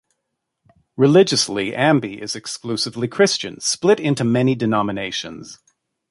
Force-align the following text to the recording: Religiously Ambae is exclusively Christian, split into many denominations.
Religiously 0.97 1.73
Ambae 1.73 2.17
is 2.19 2.35
exclusively 2.35 3.07
Christian, 3.07 3.59
split 3.59 3.99
into 3.99 4.23
many 4.23 4.55
denominations. 4.55 5.59